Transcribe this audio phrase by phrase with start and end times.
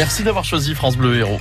[0.00, 1.38] Merci d'avoir choisi France Bleu Héros.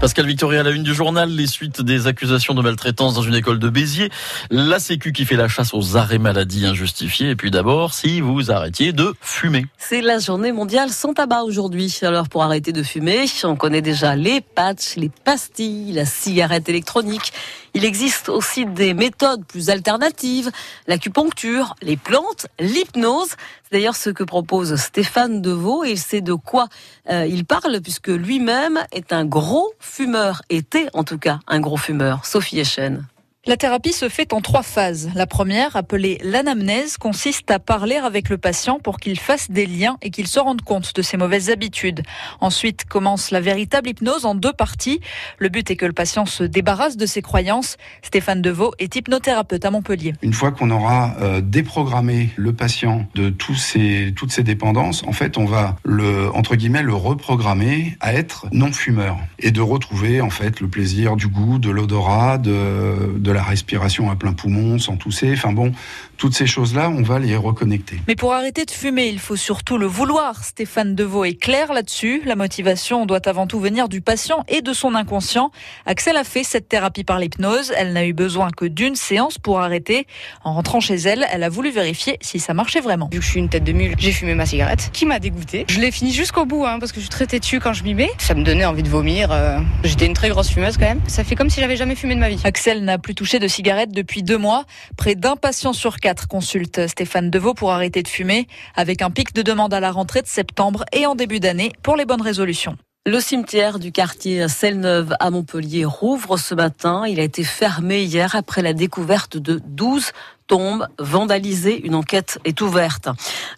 [0.00, 3.34] Pascal Victoria à la une du journal, les suites des accusations de maltraitance dans une
[3.34, 4.08] école de Béziers,
[4.48, 8.50] la Sécu qui fait la chasse aux arrêts maladie injustifiés, et puis d'abord, si vous
[8.50, 9.66] arrêtiez de fumer.
[9.76, 11.98] C'est la journée mondiale sans tabac aujourd'hui.
[12.00, 17.34] Alors pour arrêter de fumer, on connaît déjà les patchs, les pastilles, la cigarette électronique.
[17.74, 20.50] Il existe aussi des méthodes plus alternatives,
[20.86, 23.36] l'acupuncture, les plantes, l'hypnose.
[23.72, 26.68] D'ailleurs ce que propose Stéphane Deveau et il sait de quoi
[27.08, 31.76] euh, il parle puisque lui-même est un gros fumeur, était en tout cas un gros
[31.76, 32.26] fumeur.
[32.26, 33.06] Sophie Echen.
[33.46, 35.10] La thérapie se fait en trois phases.
[35.14, 39.96] La première, appelée l'anamnèse, consiste à parler avec le patient pour qu'il fasse des liens
[40.02, 42.02] et qu'il se rende compte de ses mauvaises habitudes.
[42.42, 45.00] Ensuite commence la véritable hypnose en deux parties.
[45.38, 47.78] Le but est que le patient se débarrasse de ses croyances.
[48.02, 50.12] Stéphane Deveau est hypnothérapeute à Montpellier.
[50.20, 55.46] Une fois qu'on aura euh, déprogrammé le patient de toutes ses dépendances, en fait, on
[55.46, 60.60] va le, entre guillemets, le reprogrammer à être non fumeur et de retrouver, en fait,
[60.60, 65.32] le plaisir du goût, de l'odorat, de, de la respiration à plein poumon, sans tousser.
[65.32, 65.72] Enfin bon,
[66.16, 68.00] toutes ces choses-là, on va les reconnecter.
[68.06, 70.44] Mais pour arrêter de fumer, il faut surtout le vouloir.
[70.44, 72.22] Stéphane Deveau est clair là-dessus.
[72.26, 75.50] La motivation doit avant tout venir du patient et de son inconscient.
[75.86, 77.72] Axel a fait cette thérapie par l'hypnose.
[77.76, 80.06] Elle n'a eu besoin que d'une séance pour arrêter.
[80.44, 83.08] En rentrant chez elle, elle a voulu vérifier si ça marchait vraiment.
[83.12, 85.64] Vu que je suis une tête de mule, j'ai fumé ma cigarette, qui m'a dégoûté.
[85.68, 87.94] Je l'ai fini jusqu'au bout, hein, parce que je suis très têtue quand je m'y
[87.94, 88.10] mets.
[88.18, 89.30] Ça me donnait envie de vomir.
[89.32, 91.00] Euh, j'étais une très grosse fumeuse quand même.
[91.06, 92.40] Ça fait comme si j'avais jamais fumé de ma vie.
[92.44, 94.64] Axel n'a plus touché de cigarette depuis deux mois.
[94.96, 99.34] Près d'un patient sur quatre consulte Stéphane Deveau pour arrêter de fumer, avec un pic
[99.34, 102.78] de demande à la rentrée de septembre et en début d'année pour les bonnes résolutions.
[103.06, 107.04] Le cimetière du quartier Selle-Neuve à Montpellier rouvre ce matin.
[107.06, 110.12] Il a été fermé hier après la découverte de 12
[110.50, 111.80] tombe vandalisée.
[111.86, 113.08] Une enquête est ouverte.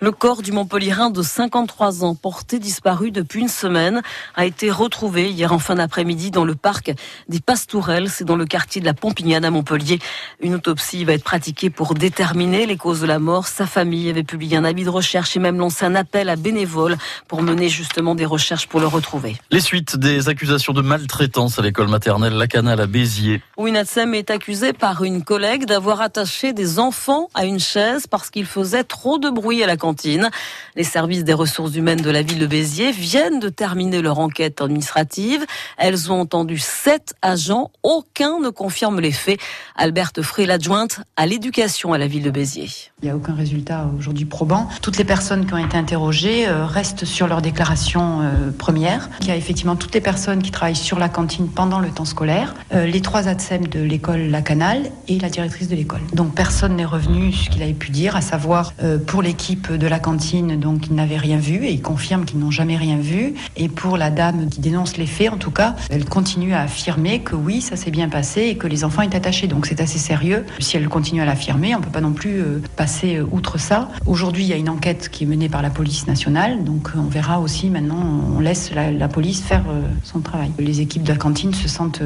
[0.00, 4.02] Le corps du Montpellierin de 53 ans, porté disparu depuis une semaine,
[4.36, 6.92] a été retrouvé hier en fin d'après-midi dans le parc
[7.30, 8.10] des Pastourelles.
[8.10, 10.00] C'est dans le quartier de la Pompignane à Montpellier.
[10.40, 13.46] Une autopsie va être pratiquée pour déterminer les causes de la mort.
[13.46, 16.98] Sa famille avait publié un avis de recherche et même lancé un appel à bénévoles
[17.26, 19.38] pour mener justement des recherches pour le retrouver.
[19.50, 23.40] Les suites des accusations de maltraitance à l'école maternelle La Canale à Béziers.
[24.12, 28.84] Est accusé par une collègue d'avoir attaché des enfant à une chaise parce qu'il faisait
[28.84, 30.30] trop de bruit à la cantine.
[30.76, 34.60] Les services des ressources humaines de la ville de Béziers viennent de terminer leur enquête
[34.60, 35.46] administrative.
[35.78, 37.70] Elles ont entendu sept agents.
[37.82, 39.38] Aucun ne confirme les faits.
[39.76, 42.70] Alberte Frey, l'adjointe à l'éducation à la ville de Béziers.
[43.00, 44.68] Il n'y a aucun résultat aujourd'hui probant.
[44.80, 49.08] Toutes les personnes qui ont été interrogées euh, restent sur leur déclaration euh, première.
[49.20, 52.04] Il y a effectivement toutes les personnes qui travaillent sur la cantine pendant le temps
[52.04, 56.00] scolaire, euh, les trois ATSEM de l'école La Canale et la directrice de l'école.
[56.12, 59.86] Donc personne n'est revenu ce qu'il avait pu dire, à savoir euh, pour l'équipe de
[59.86, 63.34] la cantine, donc ils n'avaient rien vu et ils confirment qu'ils n'ont jamais rien vu.
[63.56, 67.20] Et pour la dame qui dénonce les faits, en tout cas, elle continue à affirmer
[67.20, 69.46] que oui, ça s'est bien passé et que les enfants étaient attachés.
[69.46, 70.44] Donc c'est assez sérieux.
[70.58, 73.88] Si elle continue à l'affirmer, on peut pas non plus euh, passer euh, outre ça.
[74.06, 77.08] Aujourd'hui, il y a une enquête qui est menée par la police nationale, donc on
[77.08, 78.04] verra aussi maintenant,
[78.36, 79.64] on laisse la, police faire
[80.04, 80.50] son travail.
[80.58, 82.02] Les équipes de la cantine se sentent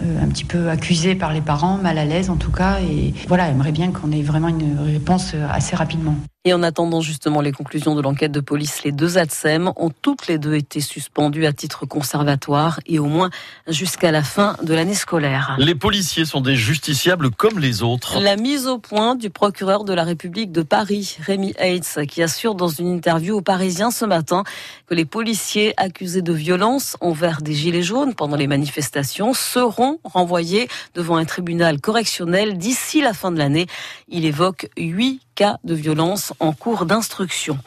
[0.00, 3.48] un petit peu accusé par les parents, mal à l'aise en tout cas, et voilà,
[3.48, 6.14] aimerait bien qu'on ait vraiment une réponse assez rapidement.
[6.44, 10.28] Et en attendant justement les conclusions de l'enquête de police, les deux ATSEM ont toutes
[10.28, 13.28] les deux été suspendues à titre conservatoire et au moins
[13.66, 15.56] jusqu'à la fin de l'année scolaire.
[15.58, 18.20] Les policiers sont des justiciables comme les autres.
[18.20, 22.54] La mise au point du procureur de la République de Paris, Rémi Heitz, qui assure
[22.54, 24.44] dans une interview aux Parisiens ce matin
[24.86, 30.68] que les policiers accusés de violence envers des gilets jaunes pendant les manifestations seront renvoyés
[30.94, 33.66] devant un tribunal correctionnel d'ici la fin de l'année.
[34.06, 37.58] Il évoque huit cas de violence en cours d'instruction.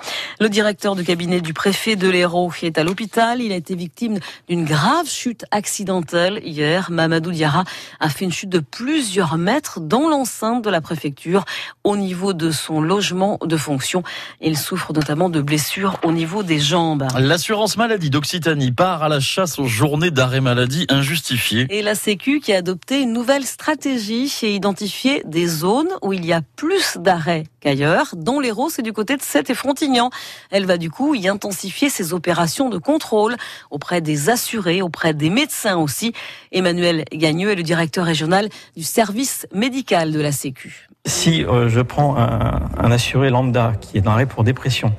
[0.41, 3.41] Le directeur du cabinet du préfet de l'Hérault est à l'hôpital.
[3.41, 6.91] Il a été victime d'une grave chute accidentelle hier.
[6.91, 7.63] Mamadou Diarra
[8.01, 11.45] a fait une chute de plusieurs mètres dans l'enceinte de la préfecture
[11.85, 14.03] au niveau de son logement de fonction.
[14.41, 17.07] Il souffre notamment de blessures au niveau des jambes.
[17.17, 21.67] L'assurance maladie d'Occitanie part à la chasse aux journées d'arrêt maladie injustifiées.
[21.69, 26.25] Et la Sécu qui a adopté une nouvelle stratégie et identifié des zones où il
[26.25, 30.09] y a plus d'arrêts qu'ailleurs, dont l'Hérault, c'est du côté de Sète et Frontignan.
[30.49, 33.37] Elle va du coup y intensifier ses opérations de contrôle
[33.69, 36.13] auprès des assurés, auprès des médecins aussi.
[36.51, 40.90] Emmanuel Gagneux est le directeur régional du service médical de la Sécu.
[41.05, 44.93] Si euh, je prends un, assuré lambda qui est dans l'arrêt pour dépression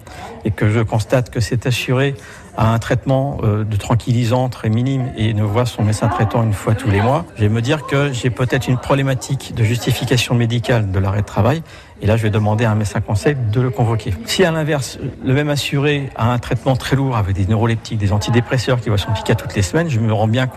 [0.44, 2.16] et que je constate que cet assuré
[2.56, 6.54] a un traitement euh, de tranquillisant très minime et ne voit son médecin traitant une
[6.54, 10.34] fois tous les mois, je vais me dire que j'ai peut-être une problématique de justification
[10.34, 11.62] médicale de l'arrêt de travail
[12.02, 14.12] et là, je vais demander à un médecin conseil de le convoquer.
[14.26, 18.12] Si à l'inverse, le même assuré a un traitement très lourd avec des neuroleptiques, des
[18.12, 20.50] antidépresseurs qui va son piquer toutes les semaines, je me rends bien compte